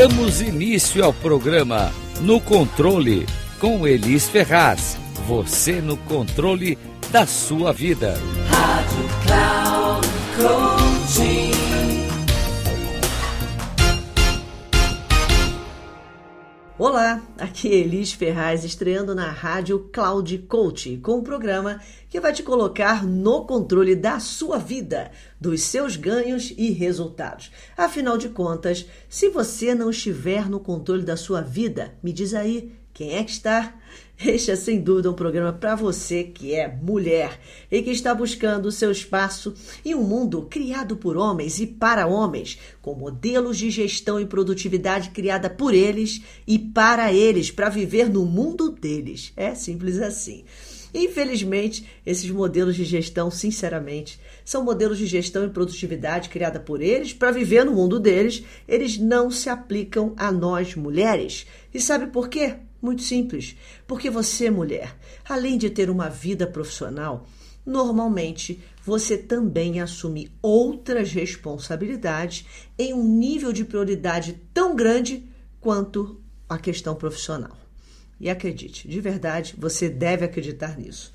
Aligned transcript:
Damos 0.00 0.40
início 0.40 1.04
ao 1.04 1.12
programa 1.12 1.92
No 2.22 2.40
Controle 2.40 3.26
com 3.58 3.86
Elis 3.86 4.26
Ferraz. 4.30 4.96
Você 5.28 5.72
no 5.82 5.94
controle 5.94 6.78
da 7.10 7.26
sua 7.26 7.70
vida. 7.70 8.18
Rádio 8.48 9.10
Cloud 9.26 10.08
Coaching. 10.38 11.49
Olá, 16.82 17.20
aqui 17.36 17.68
é 17.68 17.74
Elis 17.74 18.10
Ferraz 18.10 18.64
estreando 18.64 19.14
na 19.14 19.30
Rádio 19.30 19.90
Cloud 19.92 20.38
Coach 20.48 20.96
com 21.02 21.18
um 21.18 21.22
programa 21.22 21.78
que 22.08 22.18
vai 22.18 22.32
te 22.32 22.42
colocar 22.42 23.06
no 23.06 23.44
controle 23.44 23.94
da 23.94 24.18
sua 24.18 24.56
vida, 24.56 25.10
dos 25.38 25.60
seus 25.60 25.96
ganhos 25.96 26.54
e 26.56 26.70
resultados. 26.70 27.52
Afinal 27.76 28.16
de 28.16 28.30
contas, 28.30 28.86
se 29.10 29.28
você 29.28 29.74
não 29.74 29.90
estiver 29.90 30.48
no 30.48 30.58
controle 30.58 31.02
da 31.02 31.18
sua 31.18 31.42
vida, 31.42 31.92
me 32.02 32.14
diz 32.14 32.32
aí, 32.32 32.72
quem 33.00 33.14
é 33.14 33.24
que 33.24 33.30
está? 33.30 33.74
Este 34.22 34.50
é 34.50 34.56
sem 34.56 34.78
dúvida 34.78 35.10
um 35.10 35.14
programa 35.14 35.54
para 35.54 35.74
você 35.74 36.22
que 36.22 36.54
é 36.54 36.68
mulher 36.68 37.40
e 37.70 37.80
que 37.80 37.88
está 37.88 38.14
buscando 38.14 38.66
o 38.66 38.70
seu 38.70 38.92
espaço 38.92 39.54
em 39.82 39.94
um 39.94 40.02
mundo 40.02 40.46
criado 40.50 40.98
por 40.98 41.16
homens 41.16 41.58
e 41.60 41.66
para 41.66 42.06
homens, 42.06 42.58
com 42.82 42.94
modelos 42.94 43.56
de 43.56 43.70
gestão 43.70 44.20
e 44.20 44.26
produtividade 44.26 45.08
criada 45.08 45.48
por 45.48 45.72
eles 45.72 46.20
e 46.46 46.58
para 46.58 47.10
eles, 47.10 47.50
para 47.50 47.70
viver 47.70 48.10
no 48.10 48.26
mundo 48.26 48.68
deles. 48.68 49.32
É 49.34 49.54
simples 49.54 49.98
assim. 49.98 50.44
Infelizmente, 50.92 51.88
esses 52.04 52.30
modelos 52.30 52.76
de 52.76 52.84
gestão, 52.84 53.30
sinceramente, 53.30 54.20
são 54.44 54.62
modelos 54.62 54.98
de 54.98 55.06
gestão 55.06 55.46
e 55.46 55.48
produtividade 55.48 56.28
criada 56.28 56.60
por 56.60 56.82
eles 56.82 57.14
para 57.14 57.30
viver 57.30 57.64
no 57.64 57.72
mundo 57.72 57.98
deles. 57.98 58.42
Eles 58.68 58.98
não 58.98 59.30
se 59.30 59.48
aplicam 59.48 60.12
a 60.18 60.30
nós 60.30 60.74
mulheres. 60.74 61.46
E 61.72 61.80
sabe 61.80 62.08
por 62.08 62.28
quê? 62.28 62.56
Muito 62.80 63.02
simples. 63.02 63.56
Porque 63.86 64.08
você, 64.08 64.50
mulher, 64.50 64.96
além 65.28 65.58
de 65.58 65.68
ter 65.70 65.90
uma 65.90 66.08
vida 66.08 66.46
profissional, 66.46 67.26
normalmente 67.64 68.60
você 68.84 69.18
também 69.18 69.80
assume 69.80 70.30
outras 70.40 71.12
responsabilidades 71.12 72.46
em 72.78 72.94
um 72.94 73.04
nível 73.04 73.52
de 73.52 73.64
prioridade 73.64 74.40
tão 74.54 74.74
grande 74.74 75.28
quanto 75.60 76.20
a 76.48 76.58
questão 76.58 76.94
profissional. 76.94 77.56
E 78.18 78.28
acredite, 78.28 78.88
de 78.88 79.00
verdade, 79.00 79.54
você 79.56 79.88
deve 79.88 80.24
acreditar 80.24 80.78
nisso. 80.78 81.12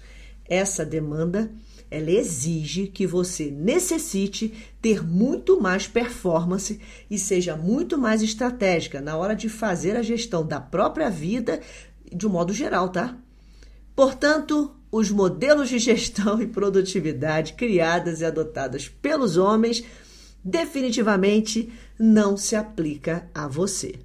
Essa 0.47 0.85
demanda 0.85 1.51
ela 1.89 2.11
exige 2.11 2.87
que 2.87 3.05
você 3.05 3.49
necessite 3.49 4.53
ter 4.81 5.05
muito 5.05 5.61
mais 5.61 5.87
performance 5.87 6.79
e 7.09 7.17
seja 7.17 7.55
muito 7.55 7.97
mais 7.97 8.21
estratégica 8.21 9.01
na 9.01 9.15
hora 9.15 9.35
de 9.35 9.49
fazer 9.49 9.95
a 9.95 10.01
gestão 10.01 10.45
da 10.45 10.59
própria 10.59 11.09
vida 11.09 11.61
de 12.13 12.27
um 12.27 12.29
modo 12.29 12.53
geral, 12.53 12.89
tá? 12.89 13.17
Portanto, 13.95 14.75
os 14.91 15.09
modelos 15.09 15.69
de 15.69 15.79
gestão 15.79 16.39
e 16.41 16.47
produtividade 16.47 17.53
criadas 17.53 18.21
e 18.21 18.25
adotadas 18.25 18.87
pelos 18.87 19.37
homens 19.37 19.83
definitivamente 20.43 21.71
não 21.97 22.37
se 22.37 22.55
aplica 22.55 23.29
a 23.33 23.47
você. 23.47 23.95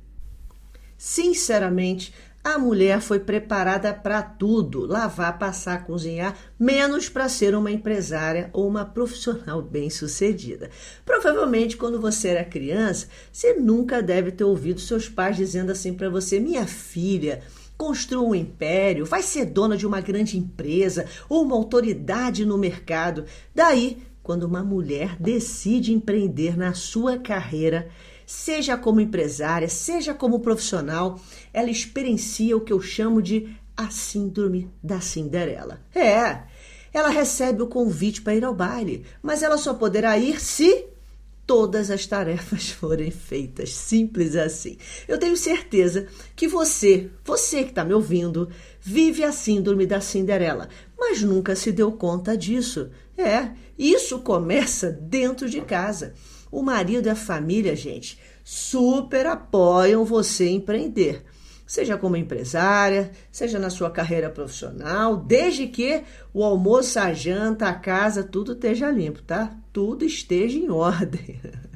Sinceramente, 0.96 2.12
a 2.42 2.58
mulher 2.58 3.00
foi 3.00 3.20
preparada 3.20 3.92
para 3.92 4.22
tudo: 4.22 4.86
lavar, 4.86 5.38
passar, 5.38 5.84
cozinhar, 5.84 6.36
menos 6.58 7.08
para 7.08 7.28
ser 7.28 7.54
uma 7.54 7.70
empresária 7.70 8.48
ou 8.52 8.66
uma 8.66 8.84
profissional 8.84 9.60
bem-sucedida. 9.62 10.70
Provavelmente, 11.04 11.76
quando 11.76 12.00
você 12.00 12.28
era 12.28 12.44
criança, 12.44 13.08
você 13.30 13.54
nunca 13.54 14.02
deve 14.02 14.32
ter 14.32 14.44
ouvido 14.44 14.80
seus 14.80 15.08
pais 15.08 15.36
dizendo 15.36 15.70
assim 15.70 15.92
para 15.94 16.08
você: 16.08 16.40
minha 16.40 16.66
filha. 16.66 17.42
Construa 17.76 18.28
um 18.28 18.34
império, 18.34 19.06
vai 19.06 19.22
ser 19.22 19.46
dona 19.46 19.74
de 19.74 19.86
uma 19.86 20.02
grande 20.02 20.36
empresa 20.36 21.06
ou 21.30 21.42
uma 21.42 21.56
autoridade 21.56 22.44
no 22.44 22.58
mercado. 22.58 23.24
Daí, 23.54 24.02
quando 24.22 24.42
uma 24.42 24.62
mulher 24.62 25.16
decide 25.18 25.90
empreender 25.90 26.58
na 26.58 26.74
sua 26.74 27.16
carreira, 27.18 27.88
seja 28.30 28.76
como 28.76 29.00
empresária, 29.00 29.68
seja 29.68 30.14
como 30.14 30.38
profissional, 30.38 31.20
ela 31.52 31.68
experiencia 31.68 32.56
o 32.56 32.60
que 32.60 32.72
eu 32.72 32.80
chamo 32.80 33.20
de 33.20 33.52
a 33.76 33.90
síndrome 33.90 34.70
da 34.80 35.00
Cinderela. 35.00 35.80
É, 35.92 36.44
ela 36.92 37.08
recebe 37.08 37.60
o 37.60 37.66
convite 37.66 38.22
para 38.22 38.36
ir 38.36 38.44
ao 38.44 38.54
baile, 38.54 39.04
mas 39.20 39.42
ela 39.42 39.58
só 39.58 39.74
poderá 39.74 40.16
ir 40.16 40.40
se 40.40 40.86
todas 41.44 41.90
as 41.90 42.06
tarefas 42.06 42.70
forem 42.78 43.10
feitas. 43.10 43.74
Simples 43.74 44.36
assim. 44.36 44.78
Eu 45.08 45.18
tenho 45.18 45.36
certeza 45.36 46.06
que 46.36 46.46
você, 46.46 47.10
você 47.24 47.64
que 47.64 47.70
está 47.70 47.84
me 47.84 47.94
ouvindo, 47.94 48.48
vive 48.80 49.24
a 49.24 49.32
síndrome 49.32 49.86
da 49.86 50.00
Cinderela, 50.00 50.68
mas 50.96 51.20
nunca 51.20 51.56
se 51.56 51.72
deu 51.72 51.90
conta 51.90 52.36
disso. 52.36 52.90
É, 53.18 53.50
isso 53.76 54.20
começa 54.20 54.88
dentro 54.88 55.50
de 55.50 55.60
casa. 55.62 56.14
O 56.50 56.62
marido 56.62 57.06
e 57.06 57.10
a 57.10 57.16
família, 57.16 57.76
gente, 57.76 58.18
super 58.44 59.26
apoiam 59.26 60.04
você 60.04 60.48
empreender. 60.48 61.24
Seja 61.66 61.96
como 61.96 62.16
empresária, 62.16 63.12
seja 63.30 63.56
na 63.56 63.70
sua 63.70 63.90
carreira 63.90 64.28
profissional, 64.28 65.16
desde 65.16 65.68
que 65.68 66.02
o 66.34 66.42
almoço, 66.42 66.98
a 66.98 67.12
janta, 67.12 67.68
a 67.68 67.74
casa, 67.74 68.24
tudo 68.24 68.54
esteja 68.54 68.90
limpo, 68.90 69.22
tá? 69.22 69.56
Tudo 69.72 70.04
esteja 70.04 70.58
em 70.58 70.70
ordem. 70.70 71.40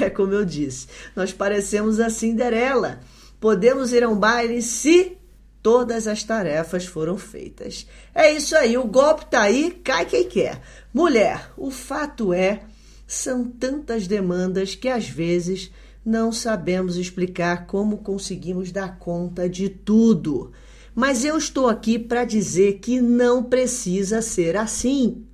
É 0.00 0.10
como 0.10 0.32
eu 0.32 0.44
disse, 0.44 0.88
nós 1.14 1.32
parecemos 1.32 2.00
a 2.00 2.10
Cinderela. 2.10 2.98
Podemos 3.38 3.92
ir 3.92 4.02
a 4.02 4.08
um 4.08 4.16
baile 4.16 4.60
se 4.60 5.16
todas 5.62 6.08
as 6.08 6.24
tarefas 6.24 6.86
foram 6.86 7.16
feitas. 7.16 7.86
É 8.12 8.32
isso 8.32 8.56
aí, 8.56 8.76
o 8.76 8.84
golpe 8.84 9.26
tá 9.26 9.42
aí, 9.42 9.70
cai 9.84 10.06
quem 10.06 10.28
quer. 10.28 10.60
Mulher, 10.92 11.52
o 11.56 11.70
fato 11.70 12.34
é 12.34 12.62
são 13.06 13.44
tantas 13.44 14.06
demandas 14.06 14.74
que 14.74 14.88
às 14.88 15.08
vezes 15.08 15.70
não 16.04 16.30
sabemos 16.30 16.96
explicar 16.96 17.66
como 17.66 17.98
conseguimos 17.98 18.70
dar 18.70 18.98
conta 18.98 19.48
de 19.48 19.68
tudo. 19.68 20.52
Mas 20.94 21.24
eu 21.24 21.36
estou 21.36 21.68
aqui 21.68 21.98
para 21.98 22.24
dizer 22.24 22.78
que 22.78 23.00
não 23.00 23.42
precisa 23.42 24.20
ser 24.20 24.56
assim. 24.56 25.24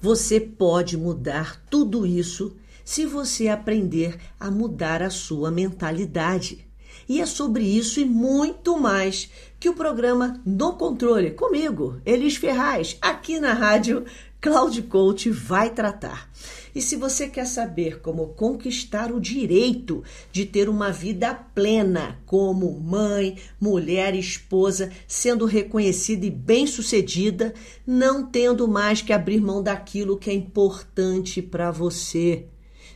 Você 0.00 0.38
pode 0.40 0.96
mudar 0.96 1.62
tudo 1.68 2.06
isso 2.06 2.56
se 2.84 3.04
você 3.04 3.48
aprender 3.48 4.18
a 4.38 4.50
mudar 4.50 5.02
a 5.02 5.10
sua 5.10 5.50
mentalidade. 5.50 6.66
E 7.08 7.20
é 7.20 7.26
sobre 7.26 7.64
isso 7.64 8.00
e 8.00 8.04
muito 8.04 8.78
mais 8.78 9.30
que 9.58 9.68
o 9.68 9.74
programa 9.74 10.40
No 10.44 10.74
Controle, 10.74 11.32
comigo, 11.32 12.00
Elis 12.04 12.36
Ferraz, 12.36 12.96
aqui 13.00 13.40
na 13.40 13.52
rádio 13.52 14.04
Cloud 14.40 14.82
Coach, 14.82 15.30
vai 15.30 15.70
tratar. 15.70 16.30
E 16.72 16.80
se 16.80 16.94
você 16.94 17.28
quer 17.28 17.46
saber 17.46 18.00
como 18.00 18.28
conquistar 18.28 19.10
o 19.10 19.20
direito 19.20 20.04
de 20.30 20.46
ter 20.46 20.68
uma 20.68 20.92
vida 20.92 21.34
plena 21.34 22.20
como 22.24 22.78
mãe, 22.78 23.36
mulher, 23.60 24.14
esposa, 24.14 24.92
sendo 25.08 25.44
reconhecida 25.44 26.24
e 26.24 26.30
bem-sucedida, 26.30 27.52
não 27.84 28.24
tendo 28.24 28.68
mais 28.68 29.02
que 29.02 29.12
abrir 29.12 29.40
mão 29.40 29.60
daquilo 29.60 30.16
que 30.16 30.30
é 30.30 30.34
importante 30.34 31.42
para 31.42 31.72
você. 31.72 32.46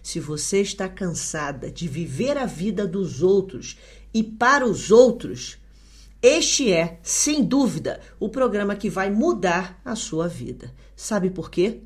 Se 0.01 0.21
você 0.21 0.61
está 0.61 0.89
cansada 0.89 1.71
de 1.71 1.89
viver 1.89 2.39
a 2.39 2.47
vida 2.47 2.87
dos 2.87 3.21
outros 3.21 3.79
e 4.15 4.23
para 4.23 4.65
os 4.65 4.93
outros, 4.93 5.59
este 6.23 6.73
é, 6.73 7.01
sem 7.03 7.43
dúvida, 7.43 8.01
o 8.21 8.29
programa 8.29 8.77
que 8.77 8.89
vai 8.89 9.11
mudar 9.11 9.81
a 9.85 9.97
sua 9.97 10.29
vida. 10.29 10.73
Sabe 10.95 11.31
por 11.31 11.51
quê? 11.51 11.81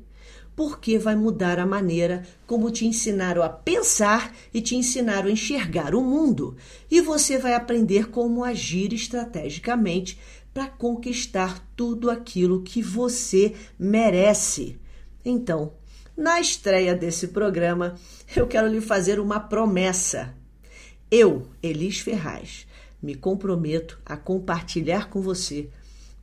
porque 0.57 0.97
vai 0.97 1.15
mudar 1.15 1.59
a 1.59 1.67
maneira 1.67 2.23
como 2.47 2.71
te 2.71 2.83
ensinaram 2.87 3.43
a 3.43 3.47
pensar 3.47 4.35
e 4.51 4.59
te 4.59 4.75
ensinaram 4.75 5.27
a 5.27 5.31
enxergar 5.31 5.93
o 5.93 6.01
mundo. 6.01 6.57
E 6.89 6.99
você 6.99 7.37
vai 7.37 7.53
aprender 7.53 8.09
como 8.09 8.43
agir 8.43 8.91
estrategicamente 8.91 10.19
para 10.51 10.67
conquistar 10.67 11.63
tudo 11.75 12.09
aquilo 12.09 12.63
que 12.63 12.81
você 12.81 13.53
merece. 13.77 14.79
Então, 15.23 15.73
na 16.17 16.39
estreia 16.39 16.95
desse 16.95 17.27
programa, 17.27 17.93
eu 18.35 18.47
quero 18.47 18.67
lhe 18.67 18.81
fazer 18.81 19.19
uma 19.19 19.39
promessa. 19.39 20.33
Eu, 21.11 21.47
Elis 21.61 21.99
Ferraz, 21.99 22.66
me 23.01 23.15
comprometo 23.15 23.99
a 24.05 24.17
compartilhar 24.17 25.09
com 25.09 25.21
você 25.21 25.69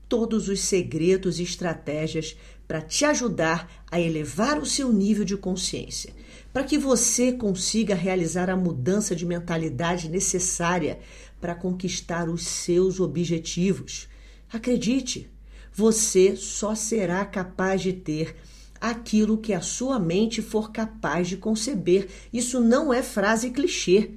todos 0.08 0.48
os 0.48 0.60
segredos 0.60 1.40
e 1.40 1.42
estratégias 1.42 2.36
para 2.66 2.80
te 2.80 3.04
ajudar 3.04 3.84
a 3.90 4.00
elevar 4.00 4.58
o 4.58 4.66
seu 4.66 4.92
nível 4.92 5.24
de 5.24 5.36
consciência, 5.36 6.12
para 6.52 6.64
que 6.64 6.78
você 6.78 7.32
consiga 7.32 7.94
realizar 7.94 8.48
a 8.48 8.56
mudança 8.56 9.14
de 9.14 9.26
mentalidade 9.26 10.08
necessária 10.08 10.98
para 11.40 11.54
conquistar 11.54 12.28
os 12.28 12.46
seus 12.46 13.00
objetivos. 13.00 14.08
Acredite, 14.52 15.30
você 15.72 16.36
só 16.36 16.74
será 16.74 17.24
capaz 17.24 17.82
de 17.82 17.92
ter 17.92 18.36
aquilo 18.80 19.38
que 19.38 19.52
a 19.52 19.60
sua 19.60 19.98
mente 19.98 20.40
for 20.40 20.70
capaz 20.70 21.28
de 21.28 21.36
conceber. 21.36 22.08
Isso 22.32 22.60
não 22.60 22.92
é 22.92 23.02
frase 23.02 23.50
clichê. 23.50 24.12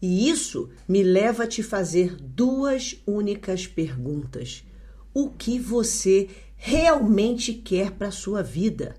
E 0.00 0.28
isso 0.28 0.70
me 0.88 1.02
leva 1.02 1.44
a 1.44 1.46
te 1.46 1.62
fazer 1.62 2.16
duas 2.16 2.96
únicas 3.06 3.66
perguntas. 3.66 4.64
O 5.12 5.28
que 5.30 5.58
você 5.58 6.28
realmente 6.56 7.52
quer 7.52 7.90
para 7.90 8.08
a 8.08 8.12
sua 8.12 8.42
vida? 8.42 8.96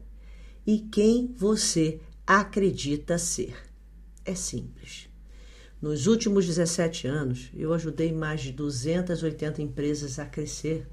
E 0.66 0.80
quem 0.80 1.34
você 1.36 2.00
acredita 2.26 3.18
ser? 3.18 3.56
É 4.24 4.36
simples. 4.36 5.10
Nos 5.82 6.06
últimos 6.06 6.46
17 6.46 7.08
anos, 7.08 7.50
eu 7.56 7.74
ajudei 7.74 8.14
mais 8.14 8.42
de 8.42 8.52
280 8.52 9.64
empresas 9.64 10.20
a 10.20 10.26
crescer, 10.26 10.88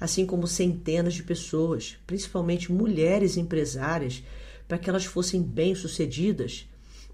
assim 0.00 0.24
como 0.24 0.46
centenas 0.46 1.12
de 1.12 1.22
pessoas, 1.22 1.98
principalmente 2.06 2.72
mulheres 2.72 3.36
empresárias, 3.36 4.22
para 4.66 4.78
que 4.78 4.88
elas 4.88 5.04
fossem 5.04 5.42
bem-sucedidas, 5.42 6.66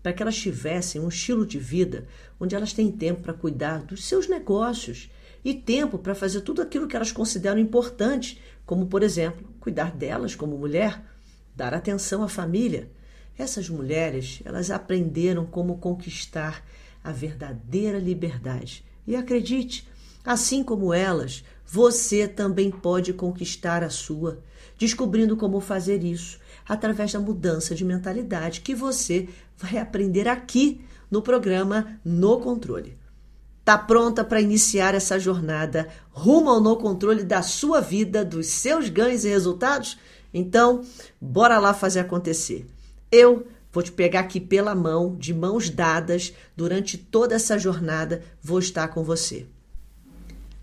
para 0.05 0.13
que 0.13 0.23
elas 0.23 0.37
tivessem 0.37 1.01
um 1.01 1.09
estilo 1.09 1.47
de 1.47 1.59
vida 1.59 2.07
onde 2.39 2.55
elas 2.55 2.75
têm 2.75 2.93
tempo 2.93 3.23
para 3.23 3.33
cuidar 3.33 3.83
dos 3.83 4.05
seus 4.05 4.29
negócios 4.29 5.11
e 5.43 5.55
tempo 5.55 5.97
para 5.97 6.15
fazer 6.15 6.43
tudo 6.43 6.61
aquilo 6.61 6.87
que 6.87 6.95
elas 6.95 7.11
consideram 7.11 7.59
importante, 7.59 8.39
como, 8.67 8.85
por 8.85 9.03
exemplo, 9.03 9.49
cuidar 9.59 9.93
delas 9.93 10.35
como 10.35 10.59
mulher, 10.59 11.03
dar 11.57 11.73
atenção 11.73 12.23
à 12.23 12.29
família. 12.29 12.91
Essas 13.39 13.71
mulheres, 13.71 14.43
elas 14.45 14.71
aprenderam 14.71 15.47
como 15.47 15.79
conquistar 15.79 16.63
a 17.03 17.11
verdadeira 17.11 17.99
liberdade. 17.99 18.85
E 19.07 19.17
acredite, 19.17 19.89
assim 20.23 20.63
como 20.63 20.93
elas, 20.93 21.43
você 21.65 22.29
também 22.29 22.71
pode 22.71 23.15
conquistar 23.15 23.83
a 23.83 23.89
sua, 23.89 24.39
descobrindo 24.77 25.35
como 25.35 25.61
fazer 25.61 26.05
isso 26.05 26.44
através 26.69 27.13
da 27.13 27.21
mudança 27.21 27.75
de 27.75 27.85
mentalidade 27.85 28.61
que 28.61 28.75
você 28.75 29.29
vai 29.57 29.79
aprender 29.79 30.29
aqui 30.29 30.85
no 31.11 31.23
programa 31.23 31.99
No 32.05 32.41
Controle. 32.41 32.97
Tá 33.65 33.79
pronta 33.79 34.23
para 34.23 34.41
iniciar 34.41 34.95
essa 34.95 35.19
jornada 35.19 35.89
rumo 36.11 36.51
ao 36.51 36.61
no 36.61 36.77
controle 36.77 37.25
da 37.25 37.41
sua 37.41 37.81
vida, 37.81 38.25
dos 38.25 38.47
seus 38.49 38.91
ganhos 38.91 39.25
e 39.25 39.29
resultados? 39.29 39.99
Então, 40.35 40.85
bora 41.19 41.59
lá 41.59 41.73
fazer 41.73 42.01
acontecer. 42.01 42.67
Eu 43.11 43.47
Vou 43.75 43.83
te 43.83 43.91
pegar 43.91 44.21
aqui 44.21 44.39
pela 44.39 44.73
mão, 44.73 45.17
de 45.17 45.35
mãos 45.35 45.69
dadas, 45.69 46.33
durante 46.57 46.97
toda 46.97 47.35
essa 47.35 47.59
jornada, 47.59 48.23
vou 48.41 48.61
estar 48.61 48.87
com 48.87 49.03
você. 49.03 49.49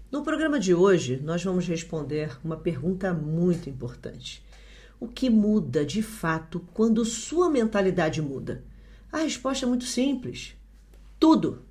No 0.09 0.24
programa 0.24 0.57
de 0.57 0.74
hoje, 0.74 1.19
nós 1.21 1.44
vamos 1.44 1.68
responder 1.68 2.31
uma 2.42 2.56
pergunta 2.56 3.13
muito 3.13 3.69
importante. 3.69 4.42
O 5.01 5.07
que 5.07 5.30
muda 5.30 5.83
de 5.83 6.01
fato 6.01 6.65
quando 6.74 7.03
sua 7.03 7.50
mentalidade 7.50 8.21
muda? 8.21 8.63
A 9.12 9.18
resposta 9.18 9.65
é 9.65 9.68
muito 9.68 9.83
simples. 9.83 10.56
Tudo. 11.19 11.63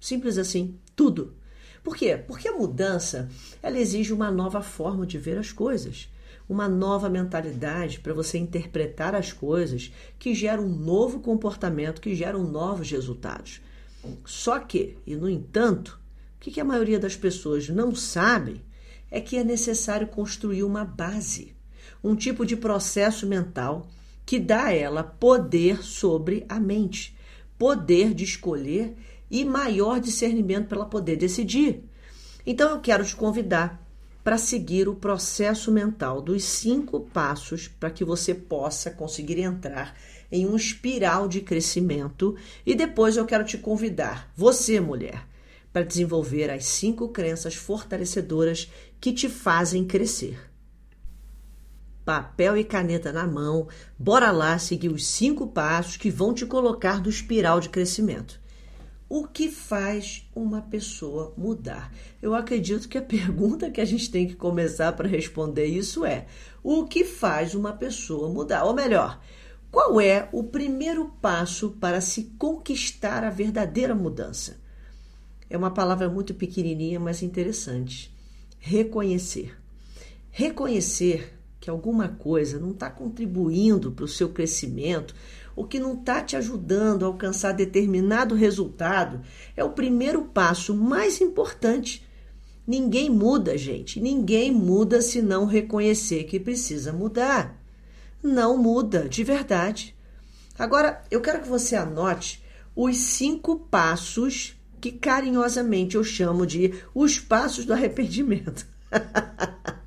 Simples 0.00 0.38
assim, 0.38 0.76
tudo. 0.96 1.34
Por 1.84 1.94
quê? 1.96 2.16
Porque 2.16 2.48
a 2.48 2.56
mudança, 2.56 3.28
ela 3.62 3.78
exige 3.78 4.12
uma 4.12 4.30
nova 4.30 4.62
forma 4.62 5.06
de 5.06 5.18
ver 5.18 5.38
as 5.38 5.52
coisas 5.52 6.08
uma 6.48 6.66
nova 6.66 7.10
mentalidade 7.10 8.00
para 8.00 8.14
você 8.14 8.38
interpretar 8.38 9.14
as 9.14 9.32
coisas 9.32 9.92
que 10.18 10.34
geram 10.34 10.64
um 10.64 10.74
novo 10.74 11.20
comportamento, 11.20 12.00
que 12.00 12.14
geram 12.14 12.42
novos 12.42 12.90
resultados. 12.90 13.60
Só 14.24 14.58
que, 14.58 14.96
e 15.06 15.14
no 15.14 15.28
entanto, 15.28 16.00
o 16.36 16.40
que 16.40 16.58
a 16.60 16.64
maioria 16.64 16.98
das 16.98 17.14
pessoas 17.14 17.68
não 17.68 17.94
sabe 17.94 18.62
é 19.10 19.20
que 19.20 19.36
é 19.36 19.44
necessário 19.44 20.06
construir 20.06 20.62
uma 20.62 20.84
base, 20.84 21.54
um 22.02 22.14
tipo 22.14 22.44
de 22.44 22.56
processo 22.56 23.26
mental 23.26 23.86
que 24.24 24.38
dá 24.38 24.66
a 24.66 24.74
ela 24.74 25.02
poder 25.02 25.82
sobre 25.82 26.44
a 26.48 26.60
mente, 26.60 27.16
poder 27.58 28.14
de 28.14 28.24
escolher 28.24 28.94
e 29.30 29.44
maior 29.44 30.00
discernimento 30.00 30.68
para 30.68 30.78
ela 30.78 30.86
poder 30.86 31.16
decidir. 31.16 31.82
Então 32.46 32.70
eu 32.70 32.80
quero 32.80 33.04
te 33.04 33.16
convidar 33.16 33.86
para 34.22 34.36
seguir 34.36 34.88
o 34.88 34.94
processo 34.94 35.72
mental 35.72 36.20
dos 36.20 36.44
cinco 36.44 37.00
passos 37.00 37.68
para 37.68 37.90
que 37.90 38.04
você 38.04 38.34
possa 38.34 38.90
conseguir 38.90 39.40
entrar 39.40 39.96
em 40.30 40.46
um 40.46 40.56
espiral 40.56 41.26
de 41.26 41.40
crescimento. 41.40 42.36
E 42.66 42.74
depois 42.74 43.16
eu 43.16 43.24
quero 43.24 43.44
te 43.44 43.56
convidar, 43.56 44.30
você, 44.36 44.80
mulher, 44.80 45.26
para 45.72 45.82
desenvolver 45.82 46.50
as 46.50 46.66
cinco 46.66 47.08
crenças 47.08 47.54
fortalecedoras 47.54 48.70
que 49.00 49.12
te 49.12 49.28
fazem 49.28 49.86
crescer. 49.86 50.47
Papel 52.08 52.56
e 52.56 52.64
caneta 52.64 53.12
na 53.12 53.26
mão, 53.26 53.68
bora 53.98 54.30
lá 54.30 54.58
seguir 54.58 54.88
os 54.88 55.06
cinco 55.06 55.48
passos 55.48 55.98
que 55.98 56.10
vão 56.10 56.32
te 56.32 56.46
colocar 56.46 57.02
do 57.02 57.10
espiral 57.10 57.60
de 57.60 57.68
crescimento. 57.68 58.40
O 59.10 59.26
que 59.26 59.50
faz 59.50 60.26
uma 60.34 60.62
pessoa 60.62 61.34
mudar? 61.36 61.92
Eu 62.22 62.34
acredito 62.34 62.88
que 62.88 62.96
a 62.96 63.02
pergunta 63.04 63.70
que 63.70 63.78
a 63.78 63.84
gente 63.84 64.10
tem 64.10 64.26
que 64.26 64.34
começar 64.34 64.92
para 64.94 65.06
responder 65.06 65.66
isso 65.66 66.02
é: 66.02 66.24
o 66.62 66.86
que 66.86 67.04
faz 67.04 67.54
uma 67.54 67.74
pessoa 67.74 68.30
mudar? 68.30 68.64
Ou 68.64 68.72
melhor, 68.72 69.20
qual 69.70 70.00
é 70.00 70.30
o 70.32 70.42
primeiro 70.42 71.12
passo 71.20 71.72
para 71.78 72.00
se 72.00 72.32
conquistar 72.38 73.22
a 73.22 73.28
verdadeira 73.28 73.94
mudança? 73.94 74.56
É 75.50 75.58
uma 75.58 75.72
palavra 75.72 76.08
muito 76.08 76.32
pequenininha, 76.32 76.98
mas 76.98 77.22
interessante. 77.22 78.10
Reconhecer. 78.58 79.58
Reconhecer 80.30 81.37
que 81.60 81.68
alguma 81.68 82.08
coisa 82.08 82.58
não 82.58 82.70
está 82.70 82.90
contribuindo 82.90 83.92
para 83.92 84.04
o 84.04 84.08
seu 84.08 84.28
crescimento 84.28 85.14
o 85.58 85.64
que 85.64 85.80
não 85.80 85.94
está 85.94 86.22
te 86.22 86.36
ajudando 86.36 87.02
a 87.02 87.08
alcançar 87.08 87.50
determinado 87.50 88.36
resultado, 88.36 89.20
é 89.56 89.64
o 89.64 89.72
primeiro 89.72 90.22
passo 90.26 90.72
mais 90.72 91.20
importante. 91.20 92.06
Ninguém 92.64 93.10
muda, 93.10 93.58
gente. 93.58 94.00
Ninguém 94.00 94.52
muda 94.52 95.02
se 95.02 95.20
não 95.20 95.46
reconhecer 95.46 96.24
que 96.24 96.38
precisa 96.38 96.92
mudar. 96.92 97.60
Não 98.22 98.56
muda, 98.56 99.08
de 99.08 99.24
verdade. 99.24 99.96
Agora, 100.56 101.02
eu 101.10 101.20
quero 101.20 101.42
que 101.42 101.48
você 101.48 101.74
anote 101.74 102.40
os 102.76 102.96
cinco 102.96 103.56
passos 103.56 104.56
que 104.80 104.92
carinhosamente 104.92 105.96
eu 105.96 106.04
chamo 106.04 106.46
de 106.46 106.72
os 106.94 107.18
passos 107.18 107.64
do 107.64 107.72
arrependimento. 107.72 108.64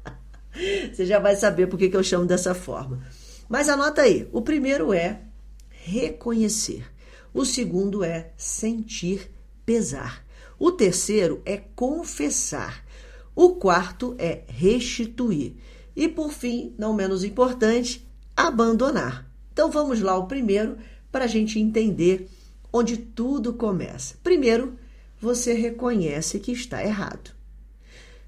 você 0.94 1.06
já 1.06 1.19
vai 1.19 1.36
saber 1.36 1.68
por 1.68 1.78
que 1.78 1.96
eu 1.96 2.04
chamo 2.04 2.25
dessa 2.25 2.54
forma. 2.54 3.04
Mas 3.50 3.70
anota 3.70 4.01
aí: 4.01 4.27
o 4.32 4.41
primeiro 4.41 4.94
é 4.94 5.22
reconhecer. 5.70 6.86
O 7.34 7.46
segundo 7.46 8.03
é 8.03 8.32
sentir 8.36 9.32
pesar. 9.65 10.25
O 10.60 10.72
terceiro 10.72 11.41
é 11.46 11.58
confessar. 11.58 12.86
O 13.36 13.56
quarto 13.56 14.15
é 14.20 14.44
restituir. 14.48 15.56
E 15.96 16.08
por 16.08 16.32
fim, 16.32 16.74
não 16.77 16.94
menos 16.94 17.24
importante, 17.24 18.08
abandonar. 18.36 19.30
Então 19.51 19.72
vamos 19.72 20.01
lá, 20.01 20.18
o 20.18 20.27
primeiro, 20.27 20.77
para 21.12 21.25
a 21.25 21.27
gente 21.27 21.60
entender 21.60 22.30
onde 22.72 22.98
tudo 22.98 23.53
começa. 23.53 24.15
Primeiro, 24.24 24.77
você 25.20 25.53
reconhece 25.53 26.39
que 26.39 26.51
está 26.51 26.84
errado. 26.84 27.32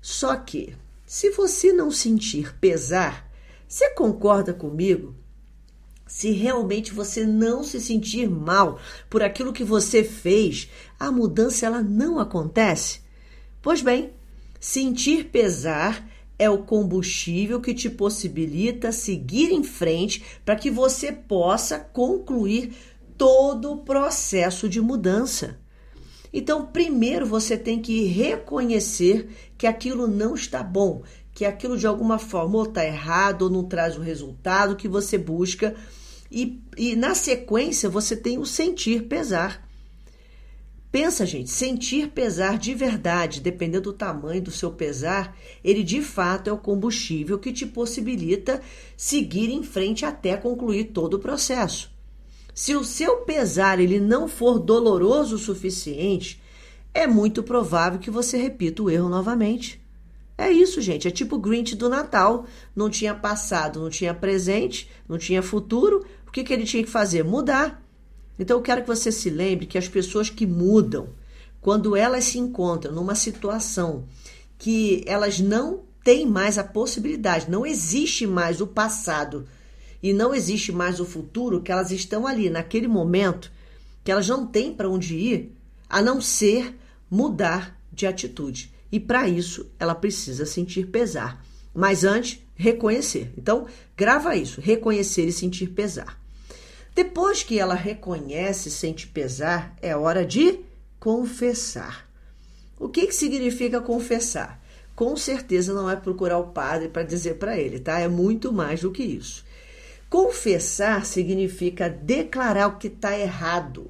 Só 0.02 0.36
que, 0.36 0.76
se 1.14 1.30
você 1.30 1.72
não 1.72 1.92
sentir 1.92 2.58
pesar, 2.60 3.32
você 3.68 3.92
concorda 3.92 4.52
comigo 4.52 5.14
se 6.08 6.32
realmente 6.32 6.92
você 6.92 7.24
não 7.24 7.64
se 7.64 7.80
sentir 7.80 8.28
mal 8.28 8.80
por 9.12 9.22
aquilo 9.22 9.54
que 9.54 9.64
você 9.64 10.04
fez, 10.04 10.72
a 11.00 11.12
mudança 11.12 11.68
ela 11.68 11.84
não 11.84 12.18
acontece. 12.18 13.02
Pois 13.62 13.80
bem, 13.80 14.10
sentir 14.60 15.26
pesar 15.26 16.04
é 16.40 16.50
o 16.50 16.64
combustível 16.64 17.62
que 17.62 17.76
te 17.76 17.92
possibilita 17.92 18.92
seguir 18.92 19.52
em 19.52 19.64
frente 19.64 20.26
para 20.44 20.56
que 20.56 20.72
você 20.72 21.12
possa 21.12 21.78
concluir 21.78 22.76
todo 23.16 23.72
o 23.72 23.84
processo 23.84 24.68
de 24.68 24.82
mudança. 24.82 25.63
Então, 26.34 26.66
primeiro 26.66 27.28
você 27.28 27.56
tem 27.56 27.80
que 27.80 28.06
reconhecer 28.06 29.30
que 29.56 29.68
aquilo 29.68 30.08
não 30.08 30.34
está 30.34 30.64
bom, 30.64 31.04
que 31.32 31.46
aquilo 31.46 31.78
de 31.78 31.86
alguma 31.86 32.18
forma 32.18 32.58
ou 32.58 32.64
está 32.64 32.84
errado 32.84 33.44
ou 33.44 33.50
não 33.52 33.64
traz 33.64 33.96
o 33.96 34.02
resultado 34.02 34.76
que 34.76 34.88
você 34.88 35.16
busca 35.16 35.76
e, 36.32 36.60
e 36.76 36.96
na 36.96 37.14
sequência 37.14 37.88
você 37.88 38.16
tem 38.18 38.40
o 38.40 38.46
sentir 38.46 39.04
pesar. 39.04 39.64
Pensa, 40.92 41.26
gente, 41.26 41.50
sentir 41.50 42.10
pesar 42.10 42.58
de 42.58 42.74
verdade, 42.74 43.40
dependendo 43.40 43.92
do 43.92 43.98
tamanho 43.98 44.42
do 44.42 44.52
seu 44.52 44.72
pesar, 44.72 45.36
ele 45.64 45.84
de 45.84 46.02
fato 46.02 46.50
é 46.50 46.54
o 46.54 46.58
combustível 46.58 47.38
que 47.40 47.54
te 47.54 47.66
possibilita 47.66 48.62
seguir 48.98 49.50
em 49.50 49.64
frente 49.64 50.06
até 50.06 50.36
concluir 50.36 50.86
todo 50.86 51.16
o 51.16 51.20
processo. 51.20 51.93
Se 52.54 52.76
o 52.76 52.84
seu 52.84 53.18
pesar 53.18 53.80
ele 53.80 54.00
não 54.00 54.28
for 54.28 54.60
doloroso 54.60 55.36
o 55.36 55.40
suficiente, 55.40 56.42
é 56.94 57.08
muito 57.08 57.42
provável 57.42 58.00
que 58.00 58.12
você 58.12 58.38
repita 58.38 58.84
o 58.84 58.90
erro 58.90 59.10
novamente. 59.10 59.82
É 60.38 60.52
isso, 60.52 60.82
gente. 60.82 61.08
É 61.08 61.12
tipo 61.12 61.36
o 61.36 61.40
Grinch 61.40 61.76
do 61.76 61.90
Natal. 61.90 62.46
Não 62.76 62.90
tinha 62.90 63.14
passado, 63.14 63.80
não 63.80 63.90
tinha 63.90 64.14
presente, 64.14 64.90
não 65.08 65.18
tinha 65.18 65.42
futuro 65.42 66.06
que, 66.34 66.44
que 66.44 66.52
ele 66.52 66.66
tinha 66.66 66.84
que 66.84 66.90
fazer? 66.90 67.24
Mudar. 67.24 67.82
Então 68.38 68.58
eu 68.58 68.64
quero 68.64 68.82
que 68.82 68.88
você 68.88 69.12
se 69.12 69.30
lembre 69.30 69.68
que 69.68 69.78
as 69.78 69.88
pessoas 69.88 70.30
que 70.30 70.48
mudam, 70.48 71.10
quando 71.62 71.96
elas 71.96 72.26
se 72.26 72.40
encontram 72.40 72.92
numa 72.92 73.14
situação 73.14 74.06
que 74.58 75.04
elas 75.06 75.40
não 75.40 75.84
têm 76.04 76.26
mais 76.26 76.58
a 76.58 76.64
possibilidade, 76.64 77.50
não 77.50 77.66
existe 77.66 78.26
mais 78.26 78.60
o 78.60 78.68
passado 78.68 79.48
e 80.04 80.12
não 80.12 80.36
existe 80.36 80.74
mais 80.74 81.00
o 81.00 81.06
futuro, 81.06 81.62
que 81.62 81.72
elas 81.72 81.90
estão 81.90 82.28
ali 82.28 82.50
naquele 82.50 82.90
momento 82.90 83.50
que 84.04 84.12
elas 84.12 84.28
não 84.28 84.46
têm 84.46 84.74
para 84.74 84.90
onde 84.90 85.16
ir, 85.16 85.56
a 85.90 86.02
não 86.02 86.20
ser 86.20 86.78
mudar 87.10 87.80
de 87.90 88.06
atitude. 88.06 88.74
E 88.92 89.00
para 89.00 89.30
isso 89.30 89.66
ela 89.80 89.96
precisa 89.96 90.46
sentir 90.46 90.88
pesar. 90.88 91.42
Mas 91.74 92.04
antes, 92.04 92.40
reconhecer. 92.54 93.32
Então, 93.38 93.66
grava 93.96 94.36
isso: 94.36 94.60
reconhecer 94.60 95.26
e 95.26 95.32
sentir 95.32 95.68
pesar. 95.68 96.22
Depois 96.94 97.42
que 97.42 97.58
ela 97.58 97.74
reconhece 97.74 98.68
e 98.68 98.72
sente 98.72 99.08
pesar, 99.08 99.76
é 99.82 99.96
hora 99.96 100.26
de 100.26 100.60
confessar. 101.00 102.08
O 102.78 102.90
que, 102.90 103.08
que 103.08 103.16
significa 103.16 103.82
confessar? 103.82 104.62
Com 104.96 105.16
certeza 105.18 105.74
não 105.74 105.90
é 105.90 105.96
procurar 105.96 106.38
o 106.38 106.50
padre 106.50 106.90
para 106.90 107.02
dizer 107.02 107.36
para 107.36 107.58
ele, 107.58 107.80
tá? 107.80 108.00
É 108.00 108.08
muito 108.08 108.54
mais 108.54 108.82
do 108.82 108.92
que 108.92 109.02
isso. 109.02 109.44
Confessar 110.14 111.08
significa 111.08 111.90
declarar 111.90 112.68
o 112.68 112.78
que 112.78 112.86
está 112.86 113.18
errado, 113.18 113.90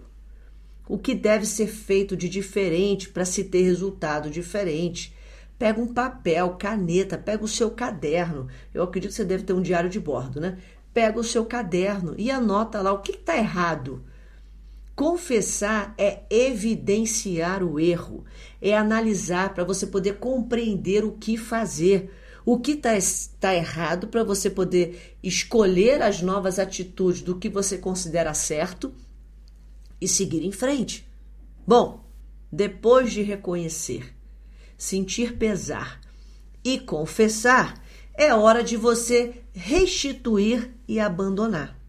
o 0.87 0.97
que 0.97 1.13
deve 1.13 1.45
ser 1.45 1.67
feito 1.67 2.15
de 2.15 2.29
diferente 2.29 3.09
para 3.09 3.25
se 3.25 3.43
ter 3.43 3.63
resultado 3.63 4.29
diferente. 4.29 5.13
Pega 5.59 5.81
um 5.81 5.93
papel, 5.93 6.51
caneta, 6.51 7.17
pega 7.17 7.43
o 7.43 7.47
seu 7.47 7.71
caderno. 7.71 8.47
Eu 8.73 8.83
acredito 8.83 9.09
que 9.09 9.17
você 9.17 9.25
deve 9.25 9.43
ter 9.43 9.51
um 9.51 9.61
diário 9.61 9.89
de 9.89 9.99
bordo, 9.99 10.39
né? 10.39 10.59
Pega 10.93 11.19
o 11.19 11.25
seu 11.25 11.43
caderno 11.43 12.15
e 12.17 12.31
anota 12.31 12.81
lá 12.81 12.93
o 12.93 13.01
que 13.01 13.11
está 13.11 13.35
errado. 13.35 14.01
Confessar 14.95 15.93
é 15.97 16.21
evidenciar 16.29 17.61
o 17.61 17.77
erro, 17.77 18.23
é 18.61 18.73
analisar 18.77 19.53
para 19.53 19.65
você 19.65 19.85
poder 19.85 20.19
compreender 20.19 21.03
o 21.03 21.11
que 21.11 21.35
fazer 21.35 22.09
o 22.45 22.59
que 22.59 22.71
está 22.71 22.91
tá 23.39 23.55
errado 23.55 24.07
para 24.07 24.23
você 24.23 24.50
poder 24.50 25.17
escolher 25.23 26.01
as 26.01 26.21
novas 26.21 26.59
atitudes 26.59 27.21
do 27.21 27.38
que 27.38 27.50
você 27.50 27.77
considera 27.77 28.33
certo 28.33 28.93
e 30.00 30.07
seguir 30.07 30.43
em 30.43 30.51
frente. 30.51 31.07
Bom, 31.65 32.03
depois 32.51 33.13
de 33.13 33.21
reconhecer, 33.21 34.13
sentir 34.77 35.38
pesar 35.38 36.01
e 36.63 36.77
confessar, 36.79 37.81
é 38.13 38.33
hora 38.33 38.63
de 38.63 38.77
você 38.77 39.43
restituir 39.53 40.71
e 40.88 41.00
abandonar. 41.00 41.79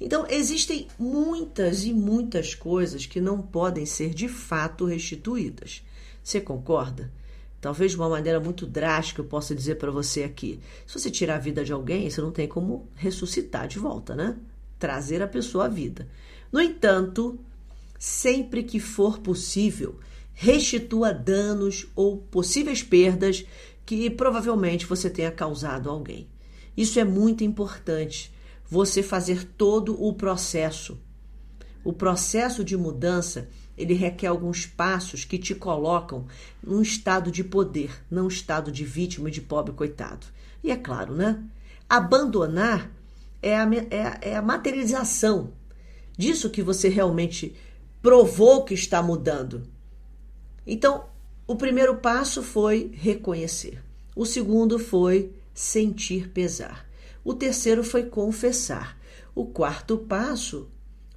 Então, 0.00 0.26
existem 0.28 0.88
muitas 0.98 1.84
e 1.84 1.92
muitas 1.92 2.54
coisas 2.54 3.06
que 3.06 3.20
não 3.20 3.40
podem 3.40 3.86
ser 3.86 4.14
de 4.14 4.28
fato 4.28 4.84
restituídas. 4.84 5.82
Você 6.22 6.40
concorda? 6.40 7.12
Talvez 7.60 7.92
de 7.92 7.96
uma 7.98 8.08
maneira 8.08 8.40
muito 8.40 8.66
drástica 8.66 9.20
eu 9.20 9.26
possa 9.26 9.54
dizer 9.54 9.76
para 9.76 9.90
você 9.90 10.22
aqui. 10.22 10.60
Se 10.86 10.98
você 10.98 11.10
tirar 11.10 11.36
a 11.36 11.38
vida 11.38 11.62
de 11.62 11.72
alguém, 11.72 12.08
você 12.08 12.20
não 12.20 12.32
tem 12.32 12.48
como 12.48 12.88
ressuscitar 12.94 13.68
de 13.68 13.78
volta, 13.78 14.14
né? 14.14 14.36
Trazer 14.78 15.22
a 15.22 15.28
pessoa 15.28 15.66
à 15.66 15.68
vida. 15.68 16.08
No 16.50 16.60
entanto, 16.60 17.38
sempre 17.98 18.62
que 18.62 18.80
for 18.80 19.18
possível, 19.18 20.00
restitua 20.32 21.12
danos 21.12 21.86
ou 21.94 22.16
possíveis 22.16 22.82
perdas 22.82 23.44
que 23.84 24.08
provavelmente 24.08 24.86
você 24.86 25.10
tenha 25.10 25.30
causado 25.30 25.90
a 25.90 25.92
alguém. 25.92 26.28
Isso 26.74 26.98
é 26.98 27.04
muito 27.04 27.44
importante, 27.44 28.32
você 28.66 29.02
fazer 29.02 29.44
todo 29.44 30.02
o 30.02 30.14
processo. 30.14 30.98
O 31.84 31.92
processo 31.92 32.64
de 32.64 32.76
mudança 32.76 33.48
ele 33.80 33.94
requer 33.94 34.26
alguns 34.26 34.66
passos 34.66 35.24
que 35.24 35.38
te 35.38 35.54
colocam 35.54 36.26
num 36.62 36.82
estado 36.82 37.30
de 37.30 37.42
poder, 37.42 37.90
não 38.10 38.28
estado 38.28 38.70
de 38.70 38.84
vítima 38.84 39.28
e 39.28 39.32
de 39.32 39.40
pobre 39.40 39.72
coitado. 39.72 40.26
E 40.62 40.70
é 40.70 40.76
claro, 40.76 41.14
né? 41.14 41.42
Abandonar 41.88 42.90
é 43.42 43.56
a, 43.56 43.68
é, 43.90 44.30
é 44.32 44.36
a 44.36 44.42
materialização 44.42 45.52
disso 46.16 46.50
que 46.50 46.62
você 46.62 46.88
realmente 46.88 47.56
provou 48.02 48.64
que 48.64 48.74
está 48.74 49.02
mudando. 49.02 49.62
Então, 50.66 51.06
o 51.46 51.56
primeiro 51.56 51.96
passo 51.96 52.42
foi 52.42 52.90
reconhecer. 52.94 53.82
O 54.14 54.26
segundo 54.26 54.78
foi 54.78 55.32
sentir 55.54 56.28
pesar. 56.28 56.86
O 57.24 57.34
terceiro 57.34 57.82
foi 57.82 58.04
confessar. 58.04 58.98
O 59.34 59.46
quarto 59.46 59.96
passo 59.96 60.68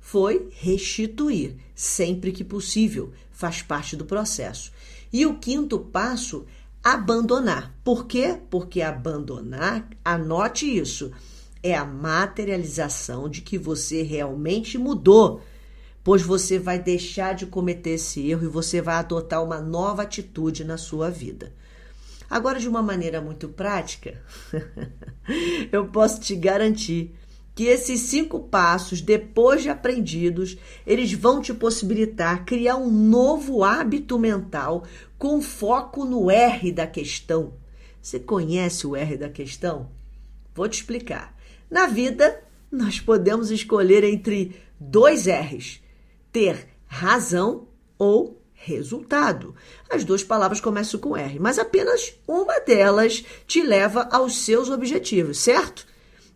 foi 0.04 0.50
restituir, 0.52 1.56
sempre 1.74 2.34
que 2.34 2.44
possível, 2.44 3.14
faz 3.32 3.62
parte 3.62 3.96
do 3.96 4.04
processo. 4.04 4.72
E 5.14 5.26
o 5.26 5.40
quinto 5.40 5.80
passo, 5.80 6.46
abandonar. 6.84 7.74
Por 7.86 8.06
quê? 8.06 8.38
Porque 8.50 8.82
abandonar, 8.82 9.88
anote 10.04 10.66
isso, 10.66 11.10
é 11.64 11.74
a 11.74 11.86
materialização 11.86 13.30
de 13.30 13.42
que 13.42 13.58
você 13.58 14.04
realmente 14.04 14.78
mudou, 14.78 15.42
pois 16.04 16.22
você 16.22 16.60
vai 16.60 16.78
deixar 16.78 17.34
de 17.34 17.46
cometer 17.46 17.92
esse 17.92 18.30
erro 18.30 18.44
e 18.44 18.50
você 18.50 18.82
vai 18.82 18.96
adotar 18.96 19.42
uma 19.42 19.62
nova 19.62 20.04
atitude 20.04 20.66
na 20.66 20.78
sua 20.78 21.10
vida. 21.10 21.54
Agora, 22.30 22.60
de 22.60 22.68
uma 22.68 22.82
maneira 22.82 23.22
muito 23.22 23.48
prática, 23.48 24.22
eu 25.72 25.88
posso 25.88 26.20
te 26.20 26.36
garantir 26.36 27.16
que 27.56 27.66
esses 27.66 28.02
cinco 28.02 28.40
passos, 28.40 29.02
depois 29.02 29.62
de 29.62 29.70
aprendidos, 29.70 30.58
eles 30.86 31.14
vão 31.14 31.42
te 31.42 31.54
possibilitar 31.54 32.46
criar 32.46 32.78
um 32.78 32.90
novo 32.90 33.64
hábito 33.64 34.18
mental 34.18 34.84
com 35.18 35.42
foco 35.42 36.04
no 36.04 36.32
R 36.32 36.72
da 36.72 36.88
questão. 36.88 37.54
Você 38.02 38.20
conhece 38.20 38.88
o 38.88 38.96
R 38.96 39.18
da 39.18 39.30
questão? 39.30 39.90
Vou 40.54 40.68
te 40.68 40.80
explicar. 40.80 41.36
Na 41.70 41.88
vida, 41.88 42.44
nós 42.72 43.00
podemos 43.00 43.52
escolher 43.52 44.04
entre 44.04 44.60
dois 44.80 45.28
R's: 45.28 45.80
ter 46.32 46.68
razão 46.86 47.68
ou 47.98 48.42
resultado. 48.54 49.56
As 49.90 50.04
duas 50.04 50.24
palavras 50.24 50.60
começam 50.60 51.00
com 51.00 51.16
R, 51.16 51.40
mas 51.40 51.60
apenas 51.60 52.14
uma 52.28 52.60
delas 52.60 53.24
te 53.46 53.62
leva 53.62 54.08
aos 54.12 54.38
seus 54.38 54.70
objetivos, 54.70 55.40
certo? 55.40 55.86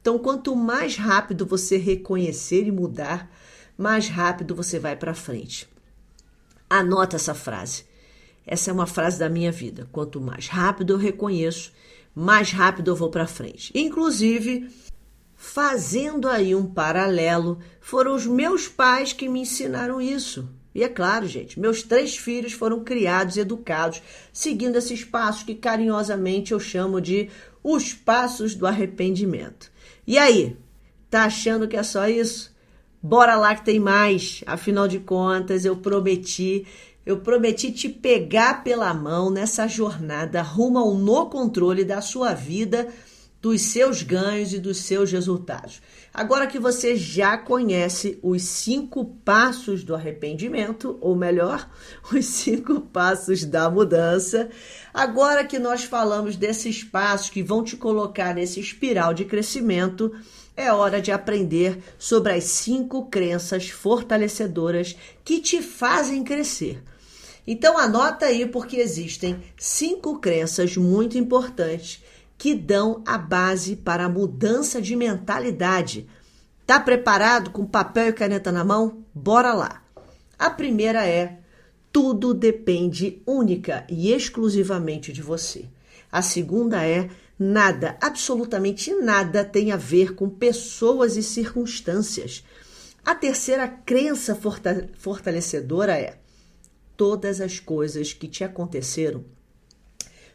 Então, 0.08 0.18
quanto 0.18 0.56
mais 0.56 0.96
rápido 0.96 1.46
você 1.46 1.76
reconhecer 1.76 2.66
e 2.66 2.72
mudar, 2.72 3.30
mais 3.78 4.08
rápido 4.08 4.56
você 4.56 4.80
vai 4.80 4.96
para 4.96 5.14
frente. 5.14 5.68
Anota 6.70 7.18
essa 7.18 7.34
frase. 7.34 7.84
Essa 8.46 8.72
é 8.72 8.74
uma 8.74 8.88
frase 8.88 9.20
da 9.20 9.28
minha 9.28 9.52
vida. 9.52 9.86
Quanto 9.92 10.22
mais 10.22 10.48
rápido 10.48 10.94
eu 10.94 10.98
reconheço, 10.98 11.74
mais 12.16 12.52
rápido 12.52 12.90
eu 12.90 12.96
vou 12.96 13.10
para 13.10 13.28
frente. 13.28 13.70
Inclusive, 13.76 14.70
fazendo 15.36 16.30
aí 16.30 16.56
um 16.56 16.68
paralelo, 16.68 17.60
foram 17.82 18.16
os 18.16 18.26
meus 18.26 18.66
pais 18.66 19.12
que 19.12 19.28
me 19.28 19.42
ensinaram 19.42 20.00
isso. 20.00 20.48
E 20.74 20.86
é 20.86 20.88
claro, 20.88 21.28
gente, 21.28 21.60
meus 21.60 21.84
três 21.84 22.16
filhos 22.16 22.54
foram 22.54 22.82
criados 22.82 23.36
e 23.36 23.42
educados 23.42 24.02
seguindo 24.32 24.78
esses 24.78 25.04
passos 25.04 25.44
que 25.44 25.54
carinhosamente 25.54 26.54
eu 26.54 26.62
chamo 26.62 27.02
de 27.02 27.30
os 27.62 27.94
passos 27.94 28.56
do 28.56 28.66
arrependimento. 28.66 29.76
E 30.08 30.18
aí, 30.18 30.56
tá 31.10 31.26
achando 31.26 31.68
que 31.68 31.76
é 31.76 31.84
só 31.84 32.08
isso? 32.08 32.56
Bora 33.04 33.36
lá 33.36 33.54
que 33.54 33.66
tem 33.66 33.78
mais. 33.78 34.42
Afinal 34.48 34.88
de 34.88 35.00
contas, 35.00 35.66
eu 35.66 35.76
prometi, 35.76 36.66
eu 37.06 37.18
prometi 37.18 37.74
te 37.74 37.90
pegar 37.90 38.64
pela 38.64 38.94
mão 38.94 39.30
nessa 39.30 39.68
jornada 39.68 40.42
rumo 40.42 40.78
ao 40.80 40.94
no 40.94 41.26
controle 41.26 41.84
da 41.84 42.00
sua 42.00 42.34
vida, 42.34 42.88
dos 43.42 43.62
seus 43.62 44.02
ganhos 44.02 44.54
e 44.54 44.60
dos 44.60 44.78
seus 44.78 45.12
resultados. 45.12 45.82
Agora 46.14 46.48
que 46.48 46.58
você 46.58 46.96
já 46.96 47.38
conhece 47.38 48.18
os 48.24 48.42
cinco 48.42 49.06
passos 49.24 49.84
do 49.84 49.94
arrependimento, 49.94 50.98
ou 51.00 51.16
melhor, 51.16 51.70
os 52.12 52.26
cinco 52.26 52.82
passos 52.82 53.46
da 53.46 53.70
mudança, 53.70 54.50
agora 54.94 55.46
que 55.46 55.60
nós 55.60 55.84
falamos 55.84 56.36
desses 56.36 56.84
passos 56.84 57.30
que 57.30 57.44
vão 57.44 57.64
te 57.64 57.78
colocar 57.78 58.34
nesse 58.34 58.60
espiral 58.60 59.14
de 59.14 59.26
crescimento, 59.26 60.12
é 60.56 60.74
hora 60.74 61.00
de 61.00 61.12
aprender 61.12 61.78
sobre 62.00 62.34
as 62.34 62.46
cinco 62.46 63.06
crenças 63.06 63.70
fortalecedoras 63.70 64.98
que 65.24 65.40
te 65.40 65.62
fazem 65.62 66.24
crescer. 66.24 66.82
Então 67.46 67.78
anota 67.78 68.26
aí 68.26 68.46
porque 68.46 68.78
existem 68.78 69.42
cinco 69.56 70.20
crenças 70.20 70.76
muito 70.76 71.18
importantes 71.18 72.02
que 72.38 72.54
dão 72.54 73.02
a 73.06 73.18
base 73.18 73.76
para 73.76 74.06
a 74.06 74.10
mudança 74.10 74.82
de 74.82 74.96
mentalidade. 74.96 76.08
Tá 76.66 76.80
preparado 76.80 77.50
com 77.50 77.66
papel 77.66 78.10
e 78.10 78.14
caneta 78.14 78.52
na 78.52 78.64
mão? 78.64 79.04
Bora 79.14 79.54
lá. 79.54 79.84
A 80.38 80.50
primeira 80.50 81.06
é: 81.08 81.40
tudo 81.92 82.34
depende 82.34 83.22
única 83.26 83.86
e 83.90 84.12
exclusivamente 84.12 85.12
de 85.12 85.22
você. 85.22 85.66
A 86.12 86.22
segunda 86.22 86.86
é: 86.86 87.10
nada, 87.40 87.98
absolutamente 88.02 88.94
nada 88.94 89.44
tem 89.44 89.72
a 89.72 89.78
ver 89.78 90.14
com 90.14 90.30
pessoas 90.30 91.18
e 91.18 91.24
circunstâncias. 91.24 92.44
A 93.04 93.16
terceira 93.16 93.68
crença 93.68 94.38
fortalecedora 94.98 95.98
é: 95.98 96.20
todas 96.96 97.42
as 97.42 97.60
coisas 97.60 98.14
que 98.14 98.28
te 98.28 98.44
aconteceram 98.44 99.24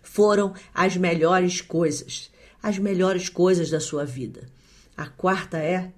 foram 0.02 0.54
as 0.75 0.97
melhores 0.97 1.61
coisas, 1.61 2.30
as 2.62 2.78
melhores 2.78 3.28
coisas 3.28 3.71
da 3.71 3.80
sua 3.80 4.04
vida. 4.04 4.49
A 4.97 5.06
quarta 5.06 5.59
é: 5.59 5.92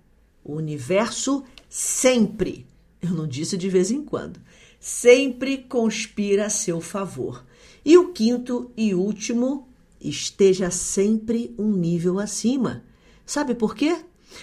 o 0.45 0.55
universo 0.55 1.45
sempre, 1.69 2.67
eu 3.01 3.11
não 3.11 3.27
disse 3.27 3.57
de 3.57 3.69
vez 3.69 3.91
em 3.91 4.03
quando, 4.03 4.41
sempre 4.79 5.59
conspira 5.59 6.47
a 6.47 6.51
seu 6.51 6.81
favor. 6.81 7.45
E 7.85 7.99
o 7.99 8.13
quinto 8.13 8.71
e 8.77 8.95
último, 8.95 9.69
esteja 10.01 10.71
sempre 10.71 11.55
um 11.59 11.73
nível 11.73 12.19
acima. 12.19 12.85
Sabe 13.27 13.55
por 13.55 13.75
quê? 13.75 13.97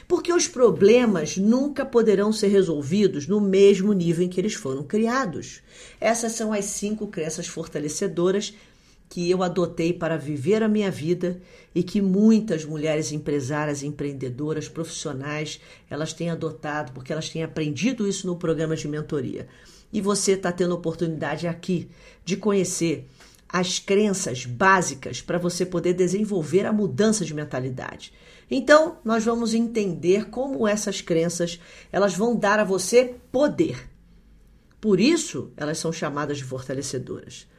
Porque 0.07 0.31
os 0.31 0.47
problemas 0.47 1.37
nunca 1.37 1.85
poderão 1.85 2.31
ser 2.31 2.47
resolvidos 2.47 3.27
no 3.27 3.39
mesmo 3.39 3.93
nível 3.93 4.25
em 4.25 4.29
que 4.29 4.39
eles 4.39 4.53
foram 4.53 4.83
criados. 4.83 5.61
Essas 5.99 6.31
são 6.31 6.53
as 6.53 6.65
cinco 6.65 7.07
crenças 7.07 7.47
fortalecedoras 7.47 8.53
que 9.11 9.29
eu 9.29 9.43
adotei 9.43 9.91
para 9.91 10.17
viver 10.17 10.63
a 10.63 10.69
minha 10.69 10.89
vida 10.89 11.41
e 11.75 11.83
que 11.83 12.01
muitas 12.01 12.63
mulheres 12.63 13.11
empresárias, 13.11 13.83
empreendedoras, 13.83 14.69
profissionais, 14.69 15.59
elas 15.89 16.13
têm 16.13 16.29
adotado, 16.29 16.93
porque 16.93 17.11
elas 17.11 17.29
têm 17.29 17.43
aprendido 17.43 18.07
isso 18.07 18.25
no 18.25 18.37
programa 18.37 18.73
de 18.73 18.87
mentoria. 18.87 19.49
E 19.91 19.99
você 19.99 20.31
está 20.31 20.49
tendo 20.49 20.73
oportunidade 20.73 21.45
aqui 21.45 21.89
de 22.23 22.37
conhecer 22.37 23.05
as 23.49 23.79
crenças 23.79 24.45
básicas 24.45 25.19
para 25.19 25.37
você 25.37 25.65
poder 25.65 25.91
desenvolver 25.91 26.65
a 26.65 26.71
mudança 26.71 27.25
de 27.25 27.33
mentalidade. 27.33 28.13
Então, 28.49 28.99
nós 29.03 29.25
vamos 29.25 29.53
entender 29.53 30.29
como 30.29 30.65
essas 30.65 31.01
crenças, 31.01 31.59
elas 31.91 32.15
vão 32.15 32.33
dar 32.33 32.59
a 32.59 32.63
você 32.63 33.15
poder. 33.29 33.89
Por 34.79 35.01
isso, 35.01 35.51
elas 35.57 35.79
são 35.79 35.91
chamadas 35.91 36.37
de 36.37 36.45
fortalecedoras. 36.45 37.50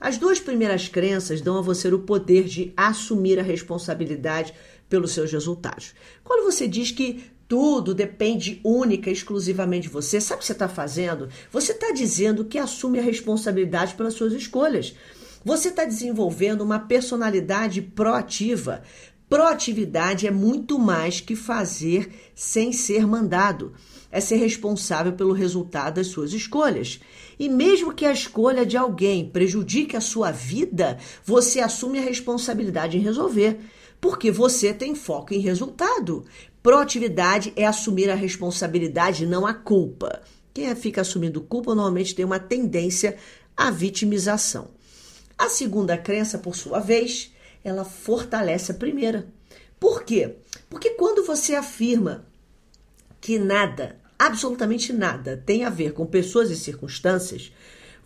As 0.00 0.16
duas 0.16 0.40
primeiras 0.40 0.88
crenças 0.88 1.42
dão 1.42 1.58
a 1.58 1.60
você 1.60 1.88
o 1.88 1.98
poder 1.98 2.44
de 2.44 2.72
assumir 2.74 3.38
a 3.38 3.42
responsabilidade 3.42 4.54
pelos 4.88 5.12
seus 5.12 5.30
resultados. 5.30 5.94
Quando 6.24 6.50
você 6.50 6.66
diz 6.66 6.90
que 6.90 7.22
tudo 7.46 7.92
depende 7.92 8.60
única 8.64 9.10
e 9.10 9.12
exclusivamente 9.12 9.88
de 9.88 9.92
você, 9.92 10.20
sabe 10.20 10.38
o 10.38 10.40
que 10.40 10.46
você 10.46 10.52
está 10.52 10.68
fazendo? 10.68 11.28
Você 11.52 11.72
está 11.72 11.92
dizendo 11.92 12.44
que 12.46 12.58
assume 12.58 12.98
a 12.98 13.02
responsabilidade 13.02 13.94
pelas 13.94 14.14
suas 14.14 14.32
escolhas. 14.32 14.94
Você 15.44 15.68
está 15.68 15.84
desenvolvendo 15.84 16.62
uma 16.62 16.78
personalidade 16.78 17.82
proativa. 17.82 18.82
Proatividade 19.28 20.26
é 20.26 20.30
muito 20.30 20.78
mais 20.78 21.20
que 21.20 21.36
fazer 21.36 22.10
sem 22.34 22.72
ser 22.72 23.06
mandado. 23.06 23.74
É 24.10 24.20
ser 24.20 24.36
responsável 24.36 25.12
pelo 25.12 25.32
resultado 25.32 25.94
das 25.96 26.08
suas 26.08 26.32
escolhas. 26.32 27.00
E 27.38 27.48
mesmo 27.48 27.94
que 27.94 28.04
a 28.04 28.12
escolha 28.12 28.66
de 28.66 28.76
alguém 28.76 29.28
prejudique 29.28 29.96
a 29.96 30.00
sua 30.00 30.30
vida, 30.30 30.98
você 31.24 31.60
assume 31.60 31.98
a 31.98 32.02
responsabilidade 32.02 32.96
em 32.96 33.00
resolver, 33.00 33.60
porque 34.00 34.30
você 34.30 34.74
tem 34.74 34.94
foco 34.94 35.32
em 35.32 35.38
resultado. 35.38 36.24
Proatividade 36.62 37.52
é 37.56 37.66
assumir 37.66 38.10
a 38.10 38.14
responsabilidade, 38.14 39.26
não 39.26 39.46
a 39.46 39.54
culpa. 39.54 40.22
Quem 40.52 40.74
fica 40.74 41.02
assumindo 41.02 41.40
culpa 41.40 41.74
normalmente 41.74 42.14
tem 42.14 42.24
uma 42.24 42.38
tendência 42.38 43.16
à 43.56 43.70
vitimização. 43.70 44.68
A 45.38 45.48
segunda 45.48 45.96
crença, 45.96 46.38
por 46.38 46.56
sua 46.56 46.80
vez, 46.80 47.32
ela 47.64 47.84
fortalece 47.84 48.72
a 48.72 48.74
primeira. 48.74 49.28
Por 49.78 50.02
quê? 50.02 50.36
Porque 50.68 50.90
quando 50.90 51.24
você 51.24 51.54
afirma 51.54 52.26
que 53.20 53.38
nada, 53.38 53.99
absolutamente 54.20 54.92
nada, 54.92 55.42
tem 55.46 55.64
a 55.64 55.70
ver 55.70 55.94
com 55.94 56.04
pessoas 56.04 56.50
e 56.50 56.56
circunstâncias, 56.56 57.50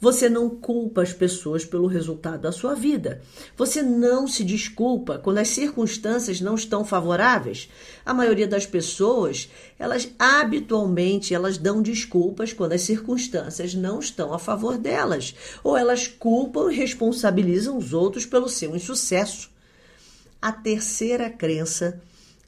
você 0.00 0.28
não 0.28 0.50
culpa 0.50 1.02
as 1.02 1.12
pessoas 1.12 1.64
pelo 1.64 1.86
resultado 1.86 2.42
da 2.42 2.52
sua 2.52 2.74
vida. 2.74 3.22
Você 3.56 3.82
não 3.82 4.26
se 4.28 4.44
desculpa 4.44 5.18
quando 5.18 5.38
as 5.38 5.48
circunstâncias 5.48 6.40
não 6.42 6.56
estão 6.56 6.84
favoráveis. 6.84 7.70
A 8.04 8.12
maioria 8.12 8.46
das 8.46 8.66
pessoas, 8.66 9.48
elas 9.78 10.10
habitualmente 10.18 11.32
elas 11.32 11.56
dão 11.56 11.80
desculpas 11.80 12.52
quando 12.52 12.72
as 12.72 12.82
circunstâncias 12.82 13.74
não 13.74 13.98
estão 13.98 14.34
a 14.34 14.38
favor 14.38 14.76
delas, 14.76 15.34
ou 15.62 15.76
elas 15.76 16.06
culpam 16.06 16.70
e 16.70 16.76
responsabilizam 16.76 17.78
os 17.78 17.94
outros 17.94 18.26
pelo 18.26 18.48
seu 18.48 18.76
insucesso. 18.76 19.50
A 20.42 20.52
terceira 20.52 21.30
crença 21.30 21.98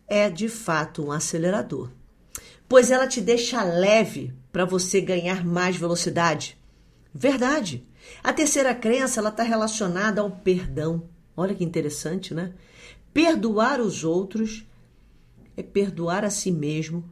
é 0.07 0.29
de 0.29 0.49
fato 0.49 1.07
um 1.07 1.11
acelerador, 1.11 1.89
pois 2.69 2.91
ela 2.91 3.07
te 3.07 3.21
deixa 3.21 3.63
leve 3.63 4.33
para 4.53 4.65
você 4.65 5.01
ganhar 5.01 5.45
mais 5.45 5.77
velocidade. 5.77 6.59
Verdade. 7.15 7.87
A 8.23 8.33
terceira 8.33 8.75
crença 8.75 9.21
ela 9.21 9.31
está 9.31 9.43
relacionada 9.43 10.21
ao 10.21 10.31
perdão. 10.31 11.09
Olha 11.37 11.55
que 11.55 11.65
interessante, 11.65 12.35
né? 12.35 12.53
Perdoar 13.13 13.81
os 13.81 14.05
outros 14.05 14.67
é 15.57 15.63
perdoar 15.63 16.25
a 16.25 16.31
si 16.31 16.51
mesmo. 16.51 17.05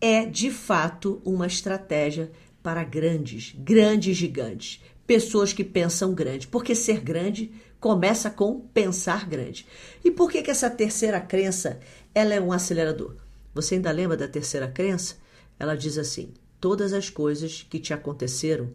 É 0.00 0.24
de 0.24 0.50
fato 0.50 1.20
uma 1.24 1.46
estratégia 1.46 2.30
para 2.62 2.84
grandes, 2.84 3.54
grandes 3.58 4.16
gigantes, 4.16 4.82
pessoas 5.06 5.52
que 5.52 5.64
pensam 5.64 6.14
grande, 6.14 6.46
porque 6.46 6.74
ser 6.74 7.00
grande 7.00 7.52
começa 7.78 8.30
com 8.30 8.60
pensar 8.60 9.28
grande. 9.28 9.66
E 10.02 10.10
por 10.10 10.30
que 10.30 10.42
que 10.42 10.50
essa 10.50 10.70
terceira 10.70 11.20
crença 11.20 11.80
ela 12.14 12.32
é 12.32 12.40
um 12.40 12.52
acelerador? 12.52 13.23
Você 13.54 13.76
ainda 13.76 13.90
lembra 13.90 14.16
da 14.16 14.26
terceira 14.26 14.68
crença? 14.68 15.16
Ela 15.58 15.76
diz 15.76 15.96
assim: 15.96 16.34
todas 16.60 16.92
as 16.92 17.08
coisas 17.08 17.64
que 17.68 17.78
te 17.78 17.94
aconteceram 17.94 18.70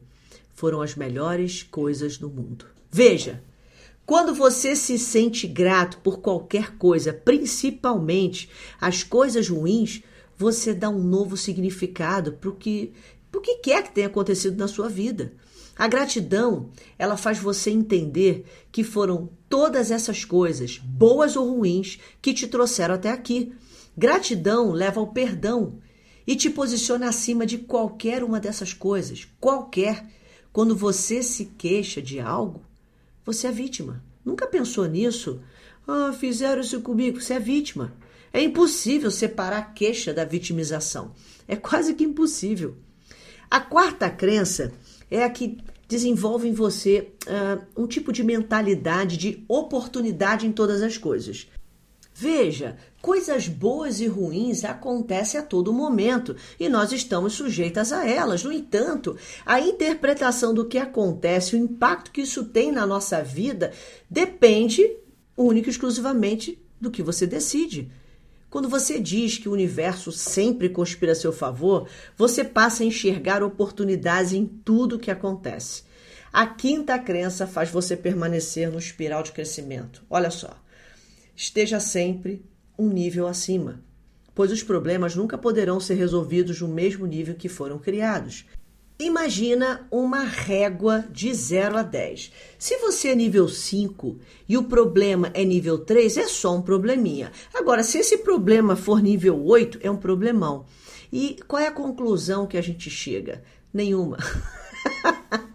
foram 0.55 0.81
as 0.81 0.95
melhores 0.95 1.63
coisas 1.63 2.17
do 2.17 2.29
mundo. 2.29 2.65
Veja, 2.91 3.43
quando 4.05 4.33
você 4.33 4.75
se 4.75 4.97
sente 4.97 5.45
grato 5.45 5.99
por 5.99 6.19
qualquer 6.19 6.75
coisa, 6.77 7.13
principalmente 7.13 8.49
as 8.81 9.03
coisas 9.03 9.47
ruins, 9.47 10.01
você 10.35 10.73
dá 10.73 10.89
um 10.89 11.03
novo 11.03 11.37
significado 11.37 12.33
para 12.33 12.49
o 12.49 12.55
que, 12.55 12.93
pro 13.31 13.39
que 13.41 13.57
quer 13.57 13.83
que 13.83 13.93
tenha 13.93 14.07
acontecido 14.07 14.57
na 14.57 14.67
sua 14.67 14.89
vida. 14.89 15.33
A 15.75 15.87
gratidão, 15.87 16.71
ela 16.97 17.15
faz 17.15 17.37
você 17.37 17.69
entender 17.69 18.45
que 18.71 18.83
foram 18.83 19.29
todas 19.47 19.91
essas 19.91 20.25
coisas, 20.25 20.77
boas 20.77 21.35
ou 21.35 21.55
ruins, 21.55 21.99
que 22.21 22.33
te 22.33 22.47
trouxeram 22.47 22.95
até 22.95 23.11
aqui. 23.11 23.53
Gratidão 23.99 24.71
leva 24.71 25.01
ao 25.01 25.07
perdão 25.07 25.77
e 26.25 26.33
te 26.33 26.49
posiciona 26.49 27.09
acima 27.09 27.45
de 27.45 27.57
qualquer 27.57 28.23
uma 28.23 28.39
dessas 28.39 28.71
coisas, 28.71 29.27
qualquer 29.41 30.05
quando 30.53 30.73
você 30.73 31.21
se 31.21 31.47
queixa 31.57 32.01
de 32.01 32.17
algo, 32.17 32.61
você 33.25 33.47
é 33.47 33.51
vítima. 33.51 34.01
Nunca 34.23 34.47
pensou 34.47 34.85
nisso? 34.85 35.41
Ah, 35.85 36.13
fizeram 36.17 36.61
isso 36.61 36.79
comigo. 36.79 37.19
Você 37.19 37.33
é 37.33 37.39
vítima. 37.41 37.93
É 38.31 38.41
impossível 38.41 39.11
separar 39.11 39.57
a 39.57 39.63
queixa 39.63 40.13
da 40.13 40.23
vitimização. 40.23 41.11
É 41.45 41.57
quase 41.57 41.93
que 41.93 42.05
impossível. 42.05 42.77
A 43.51 43.59
quarta 43.59 44.09
crença 44.09 44.71
é 45.11 45.25
a 45.25 45.29
que 45.29 45.57
desenvolve 45.89 46.47
em 46.47 46.53
você 46.53 47.11
uh, 47.27 47.83
um 47.83 47.85
tipo 47.85 48.13
de 48.13 48.23
mentalidade 48.23 49.17
de 49.17 49.43
oportunidade 49.45 50.47
em 50.47 50.53
todas 50.53 50.81
as 50.81 50.97
coisas. 50.97 51.49
Veja, 52.21 52.75
coisas 53.01 53.47
boas 53.47 54.01
e 54.01 54.05
ruins 54.05 54.65
acontecem 54.65 55.39
a 55.39 55.43
todo 55.43 55.71
momento 55.71 56.35
e 56.59 56.67
nós 56.67 56.91
estamos 56.91 57.31
sujeitas 57.31 57.93
a 57.93 58.05
elas. 58.05 58.43
No 58.43 58.51
entanto, 58.51 59.15
a 59.45 59.61
interpretação 59.61 60.53
do 60.53 60.65
que 60.65 60.77
acontece, 60.77 61.55
o 61.55 61.57
impacto 61.57 62.11
que 62.11 62.19
isso 62.19 62.43
tem 62.43 62.73
na 62.73 62.85
nossa 62.85 63.23
vida, 63.23 63.71
depende 64.09 64.85
única 65.37 65.69
e 65.69 65.71
exclusivamente 65.71 66.61
do 66.81 66.91
que 66.91 67.01
você 67.01 67.25
decide. 67.25 67.89
Quando 68.49 68.67
você 68.67 68.99
diz 68.99 69.37
que 69.37 69.47
o 69.47 69.53
universo 69.53 70.11
sempre 70.11 70.67
conspira 70.67 71.13
a 71.13 71.15
seu 71.15 71.31
favor, 71.31 71.87
você 72.17 72.43
passa 72.43 72.83
a 72.83 72.85
enxergar 72.85 73.41
oportunidades 73.41 74.33
em 74.33 74.45
tudo 74.45 74.99
que 74.99 75.09
acontece. 75.09 75.83
A 76.33 76.45
quinta 76.45 76.99
crença 76.99 77.47
faz 77.47 77.69
você 77.69 77.95
permanecer 77.95 78.69
no 78.69 78.77
espiral 78.77 79.23
de 79.23 79.31
crescimento. 79.31 80.03
Olha 80.09 80.29
só 80.29 80.49
esteja 81.39 81.79
sempre 81.79 82.43
um 82.77 82.89
nível 82.89 83.25
acima, 83.25 83.81
pois 84.35 84.51
os 84.51 84.61
problemas 84.61 85.15
nunca 85.15 85.37
poderão 85.37 85.79
ser 85.79 85.93
resolvidos 85.93 86.59
no 86.59 86.67
mesmo 86.67 87.05
nível 87.05 87.33
que 87.33 87.47
foram 87.47 87.79
criados. 87.79 88.45
Imagina 88.99 89.87
uma 89.89 90.25
régua 90.25 91.05
de 91.09 91.33
0 91.33 91.77
a 91.77 91.83
10. 91.83 92.33
Se 92.57 92.75
você 92.79 93.09
é 93.09 93.15
nível 93.15 93.47
5 93.47 94.19
e 94.49 94.57
o 94.57 94.65
problema 94.65 95.31
é 95.33 95.45
nível 95.45 95.77
3, 95.77 96.17
é 96.17 96.27
só 96.27 96.53
um 96.53 96.61
probleminha. 96.61 97.31
Agora, 97.53 97.83
se 97.83 97.99
esse 97.99 98.17
problema 98.17 98.75
for 98.75 99.01
nível 99.01 99.41
8, 99.41 99.79
é 99.81 99.89
um 99.89 99.95
problemão. 99.95 100.65
E 101.09 101.37
qual 101.47 101.61
é 101.61 101.67
a 101.67 101.71
conclusão 101.71 102.45
que 102.45 102.57
a 102.57 102.61
gente 102.61 102.89
chega? 102.89 103.41
Nenhuma. 103.73 104.17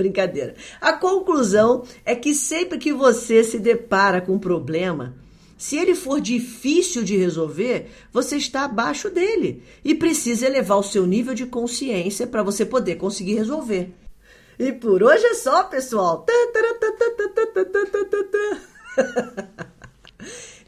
Brincadeira. 0.00 0.54
A 0.80 0.92
conclusão 0.94 1.84
é 2.04 2.14
que 2.14 2.34
sempre 2.34 2.78
que 2.78 2.92
você 2.92 3.44
se 3.44 3.58
depara 3.58 4.20
com 4.20 4.32
um 4.34 4.38
problema, 4.38 5.14
Se 5.60 5.76
ele 5.76 5.94
for 5.94 6.22
difícil 6.22 7.04
de 7.04 7.18
resolver, 7.18 7.90
você 8.10 8.36
está 8.38 8.64
abaixo 8.64 9.10
dele 9.10 9.62
e 9.84 9.94
precisa 9.94 10.46
elevar 10.46 10.78
o 10.78 10.82
seu 10.82 11.06
nível 11.06 11.34
de 11.34 11.44
consciência 11.44 12.26
para 12.26 12.42
você 12.42 12.64
poder 12.64 12.96
conseguir 12.96 13.34
resolver. 13.34 13.92
E 14.58 14.72
por 14.72 15.02
hoje 15.02 15.22
é 15.26 15.34
só, 15.34 15.64
pessoal. 15.64 16.24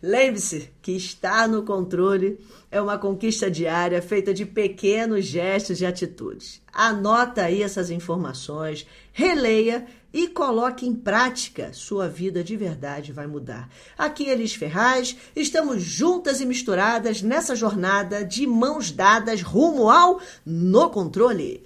Lembre-se 0.03 0.69
que 0.83 0.91
estar 0.93 1.47
no 1.47 1.63
controle 1.63 2.41
é 2.73 2.81
uma 2.81 2.99
conquista 2.99 3.49
diária 3.49 4.03
feita 4.03 4.35
de 4.35 4.45
pequenos 4.45 5.25
gestos 5.25 5.81
e 5.81 5.87
atitudes. 5.87 6.61
Anota 6.73 7.45
aí 7.45 7.63
essas 7.63 7.89
informações, 7.89 8.85
releia 9.13 9.87
e 10.13 10.27
coloque 10.27 10.85
em 10.85 10.93
prática. 10.93 11.73
Sua 11.73 12.09
vida 12.09 12.43
de 12.43 12.57
verdade 12.57 13.13
vai 13.13 13.29
mudar. 13.29 13.69
Aqui 13.97 14.25
Elis 14.25 14.55
Ferraz, 14.55 15.17
estamos 15.37 15.83
juntas 15.83 16.41
e 16.41 16.47
misturadas 16.47 17.23
nessa 17.23 17.55
jornada 17.55 18.25
de 18.25 18.45
mãos 18.45 18.91
dadas 18.91 19.41
rumo 19.41 19.89
ao 19.89 20.21
No 20.45 20.91
Controle. 20.91 21.63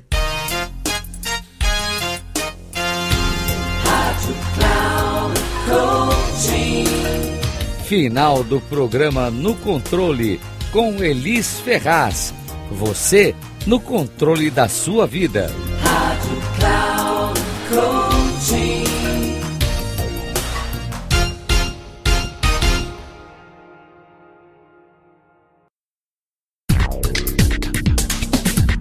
Final 7.87 8.43
do 8.43 8.61
programa 8.63 9.31
No 9.31 9.55
Controle 9.55 10.41
com 10.73 11.05
Elis 11.05 11.61
Ferraz. 11.61 12.35
Você 12.69 13.33
no 13.65 13.79
controle 13.79 14.51
da 14.51 14.69
sua 14.69 15.07
vida. 15.07 15.49
Rádio 15.81 16.37
Cloud 16.59 17.41
Coaching. 17.71 18.85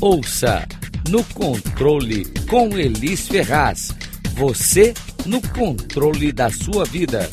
Ouça 0.01 0.67
no 1.09 1.23
controle 1.25 2.25
com 2.49 2.75
Elis 2.75 3.27
Ferraz. 3.27 3.95
Você 4.33 4.95
no 5.27 5.39
controle 5.49 6.31
da 6.31 6.49
sua 6.49 6.85
vida 6.85 7.29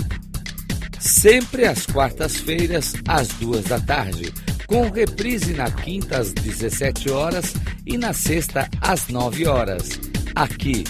sempre 1.02 1.66
às 1.66 1.84
quartas-feiras, 1.84 2.94
às 3.08 3.26
duas 3.28 3.64
da 3.64 3.80
tarde, 3.80 4.32
com 4.66 4.88
reprise 4.88 5.52
na 5.52 5.70
quinta 5.70 6.18
às 6.18 6.32
17 6.32 7.10
horas 7.10 7.54
e 7.84 7.98
na 7.98 8.12
sexta 8.12 8.70
às 8.80 9.08
9 9.08 9.46
horas, 9.46 9.88
aqui 10.34 10.84